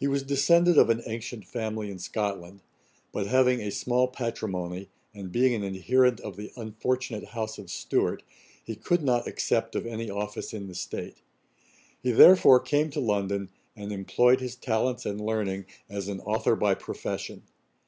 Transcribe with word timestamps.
He 0.00 0.08
was 0.08 0.24
descended 0.24 0.76
of 0.76 0.90
an 0.90 1.02
ancient 1.06 1.44
family 1.44 1.88
in 1.88 2.00
Scotland; 2.00 2.62
but 3.12 3.28
having 3.28 3.60
a 3.60 3.70
small 3.70 4.08
patrimony, 4.08 4.88
and 5.14 5.30
being 5.30 5.54
an 5.54 5.62
adherent 5.62 6.18
of 6.18 6.36
the 6.36 6.50
unfortunate 6.56 7.26
house 7.26 7.58
of 7.58 7.70
Stuart, 7.70 8.24
he 8.64 8.74
could 8.74 9.04
not 9.04 9.28
accept 9.28 9.76
of 9.76 9.86
any 9.86 10.10
office 10.10 10.52
in 10.52 10.66
the 10.66 10.74
state; 10.74 11.18
he 12.02 12.10
therefore 12.10 12.58
came 12.58 12.90
to 12.90 12.98
London, 12.98 13.50
and 13.76 13.92
employed 13.92 14.40
his 14.40 14.56
talents 14.56 15.06
and 15.06 15.24
learning 15.24 15.66
as 15.88 16.08
an 16.08 16.18
'Authour 16.22 16.56
by 16.56 16.74
profession.' 16.74 17.44